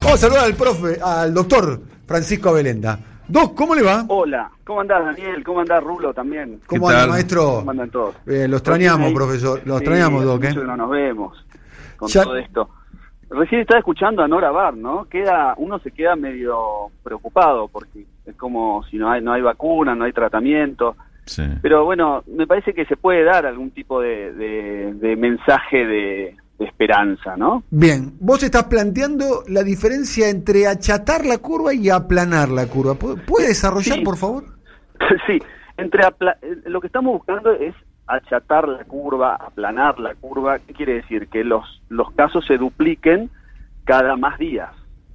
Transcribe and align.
Vamos 0.00 0.14
a 0.24 0.28
saludar 0.28 0.44
al 0.44 0.54
profe, 0.54 0.98
al 1.02 1.34
doctor 1.34 1.80
Francisco 2.06 2.50
Abelenda. 2.50 2.98
Doc, 3.26 3.56
¿cómo 3.56 3.74
le 3.74 3.82
va? 3.82 4.04
Hola, 4.06 4.48
¿cómo 4.64 4.80
andás 4.80 5.04
Daniel? 5.04 5.42
¿Cómo 5.42 5.58
andás 5.60 5.82
Rulo 5.82 6.14
también? 6.14 6.60
¿Cómo 6.66 6.86
¿Qué 6.88 6.94
anda, 6.94 7.06
maestro? 7.08 7.56
¿Cómo 7.56 7.70
andan 7.72 7.90
todos? 7.90 8.14
Eh, 8.28 8.46
lo 8.46 8.58
extrañamos, 8.58 9.12
profesor. 9.12 9.60
Lo 9.64 9.76
Sí, 9.78 9.84
extrañamos, 9.84 10.24
Doc, 10.24 10.44
¿eh? 10.44 10.48
mucho 10.50 10.60
que 10.60 10.66
no 10.68 10.76
nos 10.76 10.90
vemos 10.90 11.44
con 11.96 12.08
Ya- 12.08 12.22
todo 12.22 12.36
esto. 12.36 12.70
Recién 13.28 13.60
estaba 13.60 13.80
escuchando 13.80 14.22
a 14.22 14.28
Nora 14.28 14.52
Bar, 14.52 14.76
¿no? 14.76 15.04
Queda, 15.06 15.54
uno 15.58 15.80
se 15.80 15.90
queda 15.90 16.14
medio 16.14 16.56
preocupado 17.02 17.66
porque 17.66 18.06
es 18.24 18.36
como 18.36 18.84
si 18.84 18.98
no 18.98 19.10
hay, 19.10 19.20
no 19.20 19.32
hay 19.32 19.42
vacuna, 19.42 19.96
no 19.96 20.04
hay 20.04 20.12
tratamiento. 20.12 20.96
Sí. 21.26 21.42
Pero 21.60 21.84
bueno, 21.84 22.22
me 22.28 22.46
parece 22.46 22.72
que 22.72 22.86
se 22.86 22.96
puede 22.96 23.24
dar 23.24 23.44
algún 23.46 23.72
tipo 23.72 24.00
de, 24.00 24.32
de- 24.32 24.94
de 24.94 25.16
mensaje 25.16 25.84
de, 25.84 26.36
de 26.58 26.64
esperanza, 26.64 27.36
¿no? 27.36 27.62
Bien, 27.70 28.14
vos 28.20 28.42
estás 28.42 28.64
planteando 28.64 29.42
la 29.48 29.62
diferencia 29.62 30.28
entre 30.28 30.66
achatar 30.66 31.24
la 31.24 31.38
curva 31.38 31.72
y 31.74 31.88
aplanar 31.90 32.48
la 32.48 32.66
curva. 32.66 32.94
¿Pu- 32.94 33.20
¿Puede 33.26 33.48
desarrollar, 33.48 33.98
Sí. 33.98 34.04
por 34.04 34.16
favor? 34.16 34.44
sí, 35.26 35.38
entre 35.76 36.02
apla- 36.04 36.36
eh, 36.42 36.56
lo 36.66 36.80
que 36.80 36.88
estamos 36.88 37.12
buscando 37.12 37.52
es 37.52 37.74
achatar 38.06 38.66
la 38.66 38.84
curva, 38.84 39.36
aplanar 39.36 39.98
la 40.00 40.14
curva. 40.14 40.58
¿Qué 40.58 40.72
quiere 40.72 40.94
decir? 40.94 41.28
Que 41.28 41.44
los, 41.44 41.64
los 41.88 42.10
casos 42.12 42.44
se 42.46 42.56
dupliquen 42.58 43.30
cada 43.84 44.16
más 44.16 44.38
días, 44.38 44.70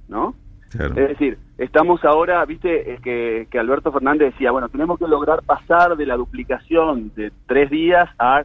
¿no? 0.08 0.34
Claro. 0.70 0.94
Es 0.96 1.08
decir, 1.10 1.38
estamos 1.58 2.04
ahora, 2.04 2.44
viste, 2.46 2.94
eh, 2.94 2.98
que, 3.02 3.46
que 3.50 3.58
Alberto 3.58 3.92
Fernández 3.92 4.32
decía, 4.32 4.50
bueno, 4.50 4.68
tenemos 4.68 4.98
que 4.98 5.06
lograr 5.06 5.42
pasar 5.42 5.96
de 5.96 6.06
la 6.06 6.16
duplicación 6.16 7.12
de 7.14 7.30
tres 7.46 7.70
días 7.70 8.08
a 8.18 8.44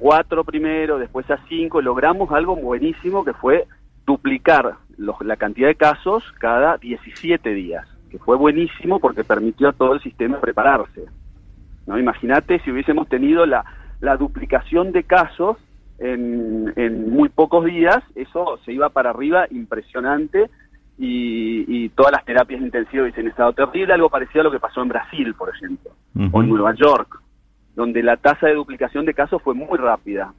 cuatro 0.00 0.42
primero, 0.44 0.98
después 0.98 1.30
a 1.30 1.38
cinco, 1.48 1.80
logramos 1.80 2.32
algo 2.32 2.56
buenísimo 2.56 3.24
que 3.24 3.34
fue 3.34 3.66
duplicar 4.06 4.74
los- 4.96 5.20
la 5.20 5.36
cantidad 5.36 5.68
de 5.68 5.74
casos 5.76 6.24
cada 6.40 6.78
17 6.78 7.50
días, 7.54 7.86
que 8.10 8.18
fue 8.18 8.36
buenísimo 8.36 8.98
porque 8.98 9.22
permitió 9.22 9.68
a 9.68 9.72
todo 9.72 9.92
el 9.94 10.00
sistema 10.00 10.40
prepararse. 10.40 11.04
¿no? 11.86 11.98
Imagínate 11.98 12.58
si 12.60 12.70
hubiésemos 12.72 13.08
tenido 13.08 13.46
la, 13.46 13.64
la 14.00 14.16
duplicación 14.16 14.90
de 14.92 15.04
casos 15.04 15.56
en, 15.98 16.72
en 16.76 17.10
muy 17.10 17.28
pocos 17.28 17.64
días, 17.66 17.98
eso 18.14 18.58
se 18.64 18.72
iba 18.72 18.88
para 18.88 19.10
arriba 19.10 19.46
impresionante 19.50 20.48
y, 20.98 21.64
y 21.68 21.88
todas 21.90 22.12
las 22.12 22.24
terapias 22.24 22.60
intensivas 22.60 23.04
hubiesen 23.04 23.28
estado 23.28 23.52
terrible, 23.52 23.92
algo 23.94 24.08
parecido 24.10 24.40
a 24.40 24.44
lo 24.44 24.50
que 24.50 24.60
pasó 24.60 24.82
en 24.82 24.88
Brasil, 24.88 25.34
por 25.34 25.48
ejemplo, 25.54 25.90
o 26.32 26.42
en 26.42 26.48
Nueva 26.48 26.74
York, 26.74 27.20
donde 27.80 28.02
la 28.02 28.18
tasa 28.18 28.46
de 28.46 28.54
duplicación 28.54 29.06
de 29.06 29.14
casos 29.14 29.40
fue 29.42 29.54
muy 29.54 29.78
rápida. 29.78 30.34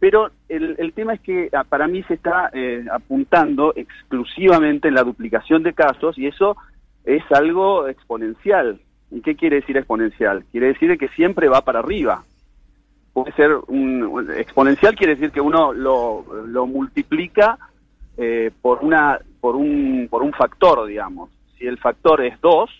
Pero 0.00 0.30
el, 0.48 0.76
el 0.78 0.94
tema 0.94 1.12
es 1.12 1.20
que 1.20 1.50
ah, 1.52 1.64
para 1.64 1.86
mí 1.86 2.02
se 2.04 2.14
está 2.14 2.48
eh, 2.54 2.86
apuntando 2.90 3.74
exclusivamente 3.76 4.88
en 4.88 4.94
la 4.94 5.04
duplicación 5.04 5.62
de 5.62 5.74
casos 5.74 6.16
y 6.18 6.26
eso 6.26 6.56
es 7.04 7.22
algo 7.30 7.86
exponencial. 7.86 8.80
¿Y 9.10 9.20
qué 9.20 9.36
quiere 9.36 9.56
decir 9.56 9.76
exponencial? 9.76 10.46
Quiere 10.50 10.68
decir 10.68 10.96
que 10.96 11.08
siempre 11.08 11.48
va 11.48 11.60
para 11.60 11.80
arriba. 11.80 12.24
Puede 13.12 13.32
ser 13.32 13.50
un, 13.68 14.26
exponencial 14.34 14.96
quiere 14.96 15.16
decir 15.16 15.32
que 15.32 15.42
uno 15.42 15.74
lo, 15.74 16.24
lo 16.46 16.66
multiplica 16.66 17.58
eh, 18.16 18.50
por 18.62 18.78
una 18.82 19.18
por 19.38 19.54
un 19.54 20.08
por 20.10 20.22
un 20.22 20.32
factor, 20.32 20.86
digamos. 20.86 21.28
Si 21.58 21.66
el 21.66 21.76
factor 21.76 22.24
es 22.24 22.40
2, 22.40 22.70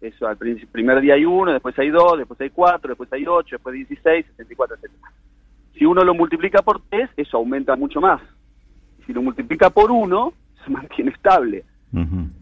eso 0.00 0.26
al 0.26 0.36
primer 0.36 1.00
día 1.00 1.14
hay 1.14 1.24
uno, 1.24 1.52
después 1.52 1.78
hay 1.78 1.90
dos, 1.90 2.18
después 2.18 2.40
hay 2.40 2.50
cuatro, 2.50 2.90
después 2.90 3.12
hay 3.12 3.26
ocho, 3.26 3.56
después 3.56 3.74
16, 3.74 4.26
64, 4.26 4.76
etcétera. 4.76 5.10
Si 5.74 5.84
uno 5.84 6.02
lo 6.02 6.14
multiplica 6.14 6.62
por 6.62 6.80
3, 6.88 7.10
eso 7.16 7.36
aumenta 7.36 7.76
mucho 7.76 8.00
más. 8.00 8.20
Si 9.06 9.12
lo 9.12 9.22
multiplica 9.22 9.70
por 9.70 9.90
1, 9.90 10.32
se 10.64 10.70
mantiene 10.70 11.10
estable. 11.10 11.64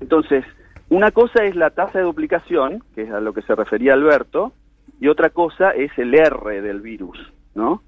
Entonces, 0.01 0.45
una 0.89 1.13
cosa 1.13 1.45
es 1.45 1.55
la 1.55 1.71
tasa 1.71 1.99
de 1.99 2.05
duplicación, 2.05 2.83
que 2.95 3.03
es 3.03 3.11
a 3.11 3.21
lo 3.21 3.33
que 3.33 3.43
se 3.43 3.55
refería 3.55 3.95
Alberto, 3.95 4.53
y 5.01 5.09
otra 5.09 5.31
cosa 5.31 5.71
es 5.71 5.97
el 5.97 6.15
R 6.15 6.61
del 6.61 6.81
virus, 6.81 7.19
¿no? 7.55 7.83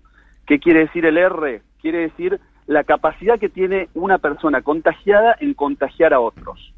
¿Qué 0.46 0.60
quiere 0.60 0.80
decir 0.80 1.06
el 1.06 1.16
R? 1.16 1.62
Quiere 1.80 1.98
decir 1.98 2.38
la 2.66 2.84
capacidad 2.84 3.38
que 3.38 3.48
tiene 3.48 3.88
una 3.94 4.18
persona 4.18 4.62
contagiada 4.62 5.36
en 5.40 5.54
contagiar 5.54 6.14
a 6.14 6.20
otros. 6.20 6.72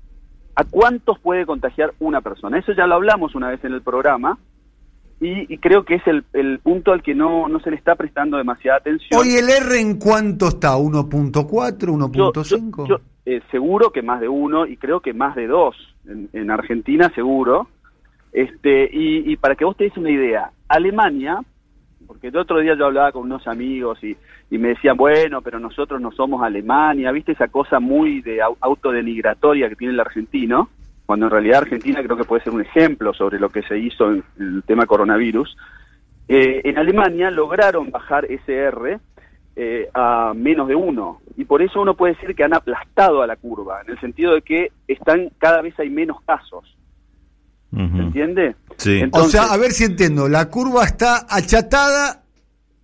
¿A 0.60 0.64
cuántos 0.64 1.20
puede 1.20 1.46
contagiar 1.46 1.92
una 2.00 2.20
persona? 2.20 2.58
Eso 2.58 2.72
ya 2.72 2.86
lo 2.88 2.96
hablamos 2.96 3.36
una 3.36 3.48
vez 3.48 3.62
en 3.64 3.72
el 3.74 3.80
programa 3.80 4.36
y, 5.20 5.52
y 5.52 5.58
creo 5.58 5.84
que 5.84 5.94
es 5.96 6.06
el, 6.08 6.24
el 6.32 6.58
punto 6.58 6.90
al 6.92 7.00
que 7.02 7.14
no, 7.14 7.46
no 7.48 7.60
se 7.60 7.70
le 7.70 7.76
está 7.76 7.94
prestando 7.94 8.36
demasiada 8.38 8.78
atención. 8.78 9.20
Hoy 9.20 9.36
el 9.36 9.48
R 9.48 9.80
en 9.80 9.98
cuánto 10.00 10.48
está? 10.48 10.70
¿1.4? 10.76 12.12
Yo- 12.12 12.32
¿1.5? 12.32 12.76
yo- 12.76 12.86
yo, 12.86 13.00
eh, 13.24 13.40
seguro 13.52 13.90
que 13.90 14.02
más 14.02 14.20
de 14.20 14.28
uno 14.28 14.66
y 14.66 14.76
creo 14.76 14.98
que 14.98 15.12
más 15.12 15.36
de 15.36 15.46
dos 15.46 15.76
en, 16.08 16.28
en 16.32 16.50
Argentina 16.50 17.08
seguro 17.14 17.68
este 18.32 18.88
y, 18.92 19.30
y 19.32 19.36
para 19.36 19.54
que 19.54 19.64
vos 19.64 19.76
te 19.76 19.84
des 19.84 19.96
una 19.96 20.10
idea 20.10 20.50
Alemania 20.68 21.38
porque 22.08 22.28
el 22.28 22.36
otro 22.36 22.58
día 22.58 22.74
yo 22.74 22.86
hablaba 22.86 23.12
con 23.12 23.22
unos 23.22 23.46
amigos 23.46 24.02
y, 24.02 24.16
y 24.50 24.58
me 24.58 24.70
decían 24.70 24.96
bueno 24.96 25.40
pero 25.42 25.60
nosotros 25.60 26.00
no 26.00 26.10
somos 26.10 26.42
Alemania 26.42 27.12
viste 27.12 27.32
esa 27.32 27.46
cosa 27.46 27.78
muy 27.78 28.20
de 28.22 28.38
au- 28.38 28.56
autodenigratoria 28.60 29.68
que 29.68 29.76
tiene 29.76 29.94
el 29.94 30.00
argentino 30.00 30.70
cuando 31.06 31.26
en 31.26 31.30
realidad 31.32 31.62
Argentina 31.62 32.02
creo 32.02 32.16
que 32.16 32.24
puede 32.24 32.42
ser 32.42 32.52
un 32.52 32.62
ejemplo 32.62 33.14
sobre 33.14 33.38
lo 33.38 33.50
que 33.50 33.62
se 33.62 33.78
hizo 33.78 34.10
en, 34.10 34.24
el 34.40 34.62
tema 34.64 34.86
coronavirus 34.86 35.56
eh, 36.26 36.62
en 36.64 36.76
Alemania 36.78 37.30
lograron 37.30 37.90
bajar 37.90 38.24
ese 38.26 38.54
R 38.54 38.98
eh, 39.60 39.88
a 39.92 40.34
menos 40.36 40.68
de 40.68 40.74
uno. 40.76 41.20
Y 41.36 41.44
por 41.46 41.62
eso 41.62 41.80
uno 41.80 41.94
puede 41.94 42.14
decir 42.14 42.36
que 42.36 42.44
han 42.44 42.54
aplastado 42.54 43.22
a 43.22 43.26
la 43.26 43.34
curva, 43.34 43.80
en 43.84 43.90
el 43.92 43.98
sentido 43.98 44.34
de 44.34 44.42
que 44.42 44.70
están 44.86 45.30
cada 45.38 45.62
vez 45.62 45.76
hay 45.80 45.90
menos 45.90 46.20
casos. 46.22 46.76
¿Se 47.74 47.82
Ujú. 47.82 47.96
entiende? 47.98 48.54
Sí. 48.78 49.02
o 49.12 49.24
sea, 49.24 49.52
a 49.52 49.56
ver 49.56 49.72
si 49.72 49.84
entiendo. 49.84 50.28
La 50.28 50.48
curva 50.48 50.84
está 50.84 51.26
achatada 51.28 52.22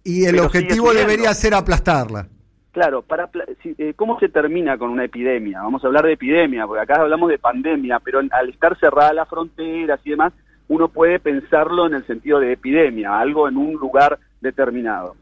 y 0.03 0.25
el 0.27 0.39
objetivo 0.41 0.93
debería 0.93 1.33
ser 1.35 1.55
aplastarla. 1.55 2.29
Claro, 2.73 3.03
para 3.03 3.31
eh, 3.65 3.95
¿cómo 3.95 4.19
se 4.19 4.29
termina 4.29 4.77
con 4.77 4.91
una 4.91 5.05
epidemia? 5.05 5.63
Vamos 5.63 5.85
a 5.85 5.87
hablar 5.87 6.05
de 6.07 6.15
epidemia, 6.15 6.67
porque 6.67 6.83
acá 6.83 7.01
hablamos 7.01 7.29
de 7.31 7.39
pandemia, 7.39 8.01
pero 8.01 8.19
en- 8.21 8.29
al 8.33 8.49
estar 8.51 8.77
cerradas 8.81 9.15
las 9.15 9.29
fronteras 9.29 10.01
y 10.05 10.11
demás, 10.11 10.33
uno 10.67 10.89
puede 10.89 11.21
pensarlo 11.21 11.87
en 11.87 11.95
el 11.95 12.05
sentido 12.07 12.41
de 12.41 12.53
epidemia, 12.53 13.17
algo 13.19 13.49
en 13.49 13.57
un 13.57 13.75
lugar 13.75 14.19
determinado. 14.41 15.15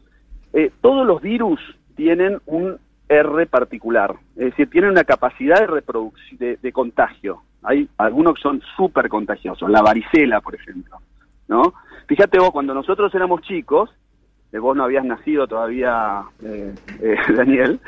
Eh, 0.53 0.71
todos 0.81 1.05
los 1.05 1.21
virus 1.21 1.59
tienen 1.95 2.39
un 2.47 2.77
R 3.07 3.45
particular, 3.45 4.15
es 4.35 4.45
decir, 4.45 4.69
tienen 4.71 4.89
una 4.89 5.03
capacidad 5.03 5.59
de 5.59 5.67
reproducción, 5.67 6.39
de, 6.39 6.57
de 6.59 6.71
contagio. 6.71 7.43
Hay 7.63 7.87
algunos 7.97 8.35
que 8.35 8.41
son 8.41 8.61
súper 8.75 9.07
contagiosos, 9.09 9.69
la 9.69 9.81
varicela, 9.81 10.41
por 10.41 10.55
ejemplo, 10.55 10.97
¿no? 11.47 11.73
Fíjate 12.07 12.37
vos, 12.39 12.51
cuando 12.51 12.73
nosotros 12.73 13.13
éramos 13.15 13.41
chicos, 13.41 13.89
eh, 14.51 14.59
vos 14.59 14.75
no 14.75 14.83
habías 14.83 15.05
nacido 15.05 15.47
todavía, 15.47 16.23
eh, 16.43 16.73
eh, 17.01 17.15
Daniel, 17.35 17.79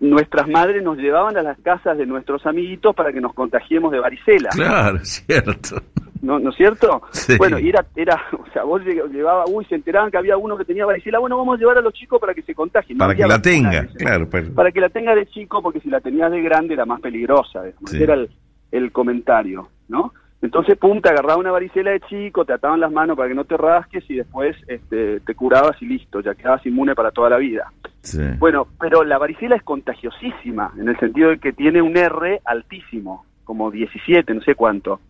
nuestras 0.00 0.48
madres 0.48 0.82
nos 0.82 0.96
llevaban 0.98 1.36
a 1.36 1.42
las 1.42 1.58
casas 1.60 1.96
de 1.98 2.06
nuestros 2.06 2.44
amiguitos 2.46 2.94
para 2.94 3.12
que 3.12 3.20
nos 3.20 3.34
contagiemos 3.34 3.92
de 3.92 4.00
varicela. 4.00 4.48
Claro, 4.50 4.98
cierto. 5.04 5.76
¿no, 6.22 6.38
¿no 6.38 6.50
es 6.50 6.56
cierto? 6.56 7.02
Sí. 7.12 7.36
Bueno, 7.36 7.58
y 7.58 7.68
era, 7.68 7.84
era, 7.94 8.18
o 8.32 8.50
sea, 8.52 8.64
vos 8.64 8.80
lle- 8.82 9.10
llevaba, 9.12 9.44
uy, 9.46 9.64
se 9.66 9.74
enteraban 9.74 10.10
que 10.10 10.16
había 10.16 10.38
uno 10.38 10.56
que 10.56 10.64
tenía 10.64 10.86
varicela, 10.86 11.18
bueno, 11.18 11.36
vamos 11.36 11.56
a 11.56 11.58
llevar 11.60 11.76
a 11.78 11.82
los 11.82 11.92
chicos 11.92 12.18
para 12.18 12.32
que 12.34 12.40
se 12.42 12.54
contagien. 12.54 12.96
Para 12.96 13.14
que 13.14 13.26
la 13.26 13.40
tenga, 13.42 13.86
claro. 13.98 14.28
Para, 14.30 14.46
Para 14.50 14.72
que 14.72 14.80
la 14.80 14.88
tenga 14.88 15.14
de 15.14 15.26
chico, 15.26 15.60
porque 15.62 15.80
si 15.80 15.90
la 15.90 16.00
tenías 16.00 16.30
de 16.32 16.40
grande 16.40 16.72
era 16.74 16.86
más 16.86 17.00
peligrosa. 17.02 17.62
Sí. 17.86 18.02
Era 18.02 18.14
el, 18.14 18.30
el 18.76 18.92
comentario, 18.92 19.68
¿no? 19.88 20.12
Entonces, 20.42 20.76
pum, 20.76 21.00
te 21.00 21.08
agarraba 21.08 21.38
una 21.38 21.52
varicela 21.52 21.92
de 21.92 22.00
chico, 22.00 22.44
te 22.44 22.52
ataban 22.52 22.80
las 22.80 22.92
manos 22.92 23.16
para 23.16 23.28
que 23.28 23.34
no 23.34 23.44
te 23.44 23.56
rasques 23.56 24.04
y 24.10 24.16
después 24.16 24.54
este, 24.66 25.20
te 25.20 25.34
curabas 25.34 25.80
y 25.80 25.86
listo, 25.86 26.20
ya 26.20 26.34
quedabas 26.34 26.66
inmune 26.66 26.94
para 26.94 27.12
toda 27.12 27.30
la 27.30 27.38
vida. 27.38 27.72
sí. 28.02 28.20
Bueno, 28.38 28.66
pero 28.78 29.04
la 29.04 29.16
varicela 29.16 29.56
es 29.56 29.62
contagiosísima, 29.62 30.72
en 30.78 30.88
el 30.88 30.98
sentido 30.98 31.30
de 31.30 31.38
que 31.38 31.54
tiene 31.54 31.80
un 31.80 31.96
R 31.96 32.42
altísimo, 32.44 33.24
como 33.44 33.70
17, 33.70 34.34
no 34.34 34.42
sé 34.42 34.54
cuánto. 34.54 35.00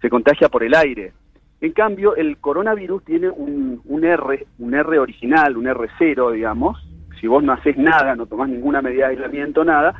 Se 0.00 0.08
contagia 0.08 0.48
por 0.48 0.62
el 0.62 0.74
aire. 0.74 1.12
En 1.60 1.72
cambio, 1.72 2.14
el 2.14 2.36
coronavirus 2.36 3.04
tiene 3.04 3.28
un, 3.28 3.80
un 3.86 4.04
R, 4.04 4.46
un 4.58 4.74
R 4.74 4.98
original, 4.98 5.56
un 5.56 5.64
R0, 5.64 6.32
digamos. 6.32 6.78
Si 7.20 7.26
vos 7.26 7.42
no 7.42 7.54
haces 7.54 7.76
nada, 7.78 8.14
no 8.14 8.26
tomás 8.26 8.50
ninguna 8.50 8.82
medida 8.82 9.06
de 9.06 9.14
aislamiento, 9.14 9.64
nada, 9.64 9.94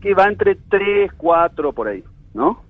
que 0.00 0.14
va 0.14 0.24
entre 0.24 0.56
3, 0.68 1.12
4 1.16 1.72
por 1.72 1.86
ahí, 1.86 2.02
¿no? 2.34 2.62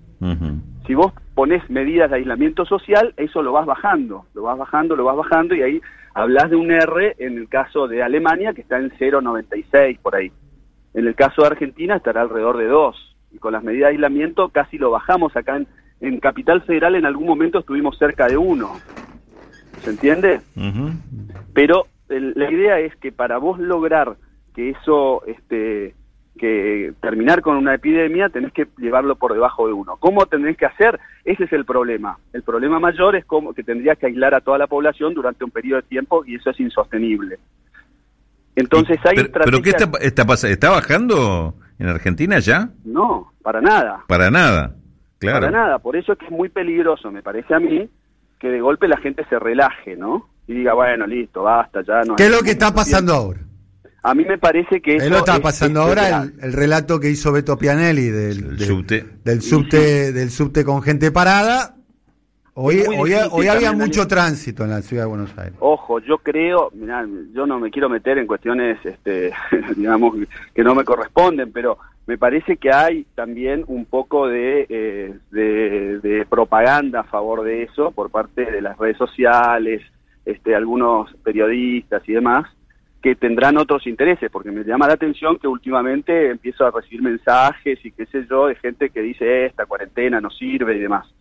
Si 0.87 0.94
vos 0.94 1.12
pones 1.35 1.69
medidas 1.70 2.11
de 2.11 2.17
aislamiento 2.17 2.64
social, 2.64 3.14
eso 3.17 3.43
lo 3.43 3.53
vas 3.53 3.67
bajando, 3.67 4.26
lo 4.35 4.43
vas 4.43 4.59
bajando, 4.59 4.97
lo 4.97 5.05
vas 5.05 5.17
bajando 5.17 5.55
y 5.55 5.62
ahí 5.62 5.81
hablas 6.14 6.50
de 6.50 6.56
un 6.56 6.70
R 6.70 7.14
en 7.19 7.38
el 7.38 7.49
caso 7.49 7.88
de 7.88 8.03
Alemania 8.03 8.53
que 8.53 8.61
está 8.62 8.79
en 8.79 8.91
0,96 8.91 9.99
por 10.00 10.17
ahí. 10.17 10.31
En 10.94 11.06
el 11.06 11.14
caso 11.14 11.43
de 11.43 11.49
Argentina 11.49 11.97
estará 11.97 12.23
alrededor 12.23 12.59
de 12.59 12.67
2 12.67 13.17
y 13.32 13.38
con 13.38 13.53
las 13.53 13.62
medidas 13.62 13.88
de 13.88 13.94
aislamiento 13.94 14.49
casi 14.50 14.76
lo 14.79 14.91
bajamos 14.91 15.35
acá 15.37 15.56
en, 15.56 15.67
en 16.00 16.20
Capital 16.20 16.62
Federal 16.62 16.94
en 16.97 17.06
algún 17.06 17.26
momento 17.26 17.61
estuvimos 17.61 17.97
cerca 17.99 18.26
de 18.26 18.37
1. 18.37 18.70
¿Se 19.85 19.91
entiende? 19.91 20.41
Pero 21.55 21.87
el- 22.08 22.32
la 22.37 22.50
idea 22.50 22.79
es 22.81 22.94
que 22.97 23.11
para 23.12 23.38
vos 23.38 23.58
lograr 23.58 24.17
que 24.55 24.70
eso 24.70 25.25
este, 25.26 25.94
que 26.38 26.93
terminar 27.00 27.43
con 27.43 27.56
una 27.56 27.75
epidemia, 27.75 28.29
tenés 28.29 28.52
que 28.52 28.67
llevarlo 28.79 29.17
por 29.17 29.32
debajo 29.32 29.67
de 29.67 29.73
uno. 29.73 29.96
¿Cómo 29.99 30.26
tenés 30.26 30.56
que 30.56 30.67
hacer? 30.67 30.99
Ese 31.25 31.44
es 31.44 31.52
el 31.52 31.64
problema. 31.64 32.19
El 32.32 32.43
problema 32.43 32.81
mayor 32.81 33.17
es 33.17 33.25
cómo, 33.25 33.52
que 33.52 33.62
tendrías 33.62 33.99
que 33.99 34.06
aislar 34.06 34.34
a 34.34 34.40
toda 34.40 34.58
la 34.58 34.67
población 34.67 35.14
durante 35.14 35.44
un 35.44 35.50
periodo 35.50 35.82
de 35.82 35.88
tiempo 35.88 36.25
y 36.25 36.37
eso 36.37 36.50
es 36.50 36.61
insostenible. 36.61 37.38
Entonces 38.56 38.99
hay 39.05 39.17
pero, 39.17 39.44
¿Pero 39.44 39.62
qué 39.62 39.70
está, 39.70 39.90
está, 40.00 40.49
está 40.49 40.70
bajando 40.70 41.55
en 41.79 41.88
Argentina 41.88 42.38
ya? 42.38 42.70
No, 42.84 43.32
para 43.43 43.61
nada. 43.61 44.05
Para 44.06 44.31
nada, 44.31 44.75
claro. 45.19 45.46
Para 45.46 45.50
nada, 45.50 45.79
por 45.79 45.96
eso 45.96 46.12
es 46.12 46.19
que 46.19 46.26
es 46.26 46.31
muy 46.31 46.49
peligroso, 46.49 47.11
me 47.11 47.23
parece 47.23 47.55
a 47.55 47.61
mí, 47.61 47.88
que 48.38 48.49
de 48.49 48.61
golpe 48.61 48.88
la 48.88 48.99
gente 48.99 49.25
se 49.29 49.38
relaje, 49.38 49.96
¿no? 49.96 50.29
Y 50.46 50.55
diga, 50.55 50.75
bueno, 50.75 51.06
listo, 51.06 51.43
basta, 51.43 51.82
ya 51.82 52.02
no... 52.02 52.17
¿Qué 52.17 52.25
es 52.25 52.31
lo 52.31 52.43
que 52.43 52.50
está 52.50 52.75
pasando 52.75 53.14
ahora? 53.14 53.40
A 54.03 54.15
mí 54.15 54.25
me 54.25 54.39
parece 54.39 54.81
que 54.81 54.97
eso... 54.97 55.09
lo 55.09 55.19
está 55.19 55.41
pasando 55.41 55.83
ahora, 55.83 56.29
el, 56.41 56.53
relato 56.53 56.99
que 56.99 57.11
hizo 57.11 57.31
Beto 57.33 57.57
Pianelli 57.57 58.09
del, 58.09 58.59
subte. 58.59 59.05
del 59.25 59.43
subte, 59.43 60.13
del 60.13 60.31
subte 60.31 60.65
con 60.65 60.83
gente 60.83 61.13
parada, 61.13 61.77
Hoy, 62.55 62.83
hoy, 63.31 63.47
había 63.47 63.73
mucho 63.73 64.07
tránsito 64.07 64.65
en 64.65 64.71
la 64.71 64.83
ciudad 64.83 65.05
de 65.05 65.09
Buenos 65.09 65.39
Aires. 65.39 65.55
Ojo, 65.59 66.01
yo 66.01 66.19
creo, 66.19 66.71
mirá, 66.75 67.07
yo 67.33 67.47
no 67.47 67.59
me 67.59 67.71
quiero 67.71 67.89
meter 67.89 68.19
en 68.19 68.27
cuestiones, 68.27 68.79
este, 68.85 69.33
digamos, 69.77 70.15
que 70.55 70.63
no 70.63 70.75
me 70.75 70.85
corresponden, 70.85 71.51
pero 71.51 71.79
me 72.07 72.19
parece 72.19 72.59
que 72.59 72.71
hay 72.71 73.07
también 73.15 73.65
un 73.69 73.87
poco 73.87 74.29
de, 74.29 74.67
eh, 74.69 75.15
de, 75.31 76.27
propaganda 76.29 77.01
a 77.01 77.05
favor 77.05 77.43
de 77.43 77.63
eso 77.63 77.91
por 77.91 78.11
parte 78.11 78.45
de 78.45 78.61
las 78.61 78.77
redes 78.77 78.99
sociales, 78.99 79.81
este, 80.27 80.55
algunos 80.55 81.11
periodistas 81.25 82.07
y 82.07 82.13
demás, 82.13 82.45
que 83.03 83.17
tendrán 83.17 83.57
otros 83.59 83.87
intereses, 83.87 84.31
porque 84.31 84.53
me 84.53 84.63
llama 84.63 84.87
la 84.87 84.95
atención 84.95 85.39
que 85.39 85.49
últimamente 85.49 86.31
empiezo 86.31 86.65
a 86.65 86.71
recibir 86.71 87.03
mensajes 87.03 87.85
y 87.85 87.91
qué 87.91 88.07
sé 88.07 88.25
yo, 88.31 88.47
de 88.47 88.55
gente 88.55 88.91
que 88.91 89.03
dice 89.03 89.47
esta 89.47 89.67
cuarentena 89.67 90.21
no 90.21 90.31
sirve 90.31 90.77
y 90.77 90.81
demás. 90.81 91.13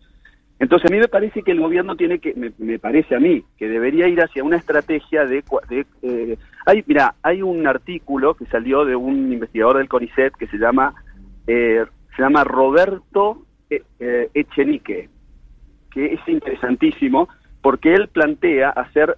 Entonces 0.60 0.88
a 0.88 0.94
mí 0.94 1.00
me 1.00 1.08
parece 1.08 1.42
que 1.42 1.50
el 1.50 1.58
gobierno 1.58 1.96
tiene 1.96 2.20
que, 2.20 2.34
me, 2.34 2.78
parece 2.78 3.16
a 3.16 3.18
mí, 3.18 3.42
que 3.58 3.68
debería 3.68 4.06
ir 4.06 4.20
hacia 4.20 4.44
una 4.44 4.58
estrategia 4.58 5.26
de... 5.26 5.42
eh, 6.02 6.38
hay, 6.64 6.84
mira, 6.86 7.16
hay 7.20 7.42
un 7.42 7.66
artículo 7.66 8.34
que 8.34 8.46
salió 8.46 8.84
de 8.84 8.94
un 8.94 9.32
investigador 9.32 9.78
del 9.78 9.88
CONICET 9.88 10.34
que 10.34 10.46
se 10.46 10.58
llama, 10.58 10.94
eh, 11.48 11.84
se 12.14 12.22
llama 12.22 12.44
Roberto 12.44 13.44
eh, 13.70 13.82
eh, 13.98 14.30
Echenique, 14.34 15.08
que 15.90 16.14
es 16.14 16.20
interesantísimo 16.28 17.28
porque 17.60 17.94
él 17.94 18.06
plantea 18.08 18.70
hacer 18.70 19.16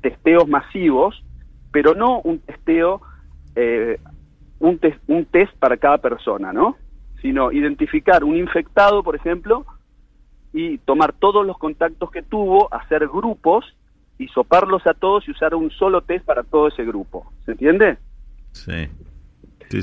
testeos 0.00 0.48
masivos, 0.48 1.22
pero 1.72 1.94
no 1.94 2.20
un 2.20 2.38
testeo, 2.40 3.00
un, 4.58 4.80
un 5.08 5.24
test 5.26 5.52
para 5.58 5.76
cada 5.76 5.98
persona, 5.98 6.52
¿no? 6.52 6.76
Sino 7.22 7.52
identificar 7.52 8.24
un 8.24 8.36
infectado, 8.36 9.02
por 9.02 9.16
ejemplo, 9.16 9.66
y 10.52 10.78
tomar 10.78 11.12
todos 11.12 11.46
los 11.46 11.58
contactos 11.58 12.10
que 12.10 12.22
tuvo, 12.22 12.72
hacer 12.72 13.06
grupos 13.08 13.64
y 14.18 14.28
soparlos 14.28 14.86
a 14.86 14.94
todos 14.94 15.26
y 15.28 15.30
usar 15.30 15.54
un 15.54 15.70
solo 15.70 16.02
test 16.02 16.24
para 16.24 16.42
todo 16.42 16.68
ese 16.68 16.84
grupo. 16.84 17.32
¿Se 17.44 17.52
entiende? 17.52 17.98
Sí. 18.52 18.88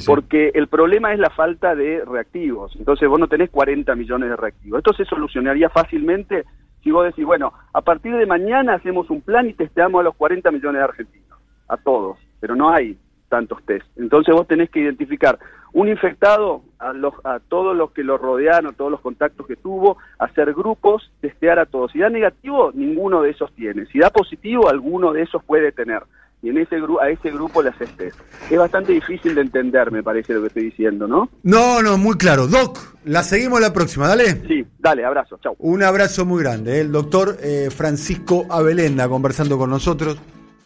Porque 0.06 0.52
el 0.54 0.68
problema 0.68 1.14
es 1.14 1.20
la 1.20 1.30
falta 1.30 1.74
de 1.74 2.04
reactivos. 2.04 2.76
Entonces 2.78 3.08
vos 3.08 3.20
no 3.20 3.28
tenés 3.28 3.50
40 3.50 3.96
millones 3.96 4.30
de 4.30 4.36
reactivos. 4.36 4.80
Esto 4.80 4.94
se 4.94 5.06
solucionaría 5.06 5.70
fácilmente 5.70 6.44
si 6.84 6.92
vos 6.92 7.06
decís, 7.06 7.26
bueno, 7.26 7.54
a 7.74 7.82
partir 7.82 8.16
de 8.16 8.26
mañana 8.26 8.76
hacemos 8.76 9.10
un 9.10 9.22
plan 9.22 9.50
y 9.50 9.54
testeamos 9.54 10.00
a 10.00 10.04
los 10.04 10.16
40 10.16 10.52
millones 10.52 10.80
de 10.80 10.84
argentinos, 10.86 11.27
a 11.68 11.78
todos, 11.78 12.18
pero 12.40 12.56
no 12.56 12.70
hay 12.70 12.98
tantos 13.30 13.64
test. 13.66 13.86
Entonces 13.98 14.34
vos 14.34 14.48
tenés 14.48 14.70
que 14.70 14.80
identificar 14.80 15.38
un 15.74 15.90
infectado, 15.90 16.64
a, 16.80 16.94
los, 16.94 17.14
a 17.24 17.40
todos 17.40 17.76
los 17.76 17.92
que 17.92 18.04
lo 18.04 18.18
rodearon, 18.18 18.74
todos 18.74 18.92
los 18.92 19.02
contactos 19.02 19.46
que 19.46 19.56
tuvo, 19.56 19.98
hacer 20.18 20.54
grupos, 20.54 21.12
testear 21.22 21.60
a 21.60 21.66
todos. 21.66 21.92
Si 21.92 22.00
da 22.00 22.10
negativo, 22.10 22.72
ninguno 22.74 23.22
de 23.22 23.32
esos 23.32 23.54
tiene. 23.54 23.86
Si 23.88 24.00
da 24.00 24.10
positivo, 24.10 24.70
alguno 24.70 25.14
de 25.14 25.24
esos 25.24 25.44
puede 25.44 25.72
tener. 25.72 26.04
Y 26.42 26.50
en 26.50 26.60
ese 26.60 26.78
a 27.02 27.10
ese 27.10 27.32
grupo 27.32 27.64
le 27.64 27.70
haces 27.70 27.90
test. 27.98 28.20
Es 28.50 28.58
bastante 28.58 28.94
difícil 28.94 29.34
de 29.34 29.42
entender, 29.42 29.92
me 29.92 30.04
parece, 30.04 30.34
lo 30.34 30.42
que 30.42 30.48
estoy 30.48 30.66
diciendo, 30.66 31.08
¿no? 31.08 31.30
No, 31.44 31.82
no, 31.82 31.98
muy 31.98 32.16
claro. 32.16 32.48
Doc, 32.48 32.78
la 33.06 33.24
seguimos 33.24 33.60
la 33.60 33.74
próxima, 33.74 34.08
dale. 34.08 34.48
Sí, 34.48 34.66
dale, 34.78 35.04
abrazo, 35.04 35.40
chao. 35.42 35.56
Un 35.60 35.82
abrazo 35.82 36.26
muy 36.26 36.44
grande. 36.44 36.78
¿eh? 36.78 36.82
El 36.82 36.92
doctor 36.92 37.38
eh, 37.42 37.70
Francisco 37.76 38.46
Abelenda 38.50 39.10
conversando 39.10 39.58
con 39.58 39.72
nosotros. 39.72 40.18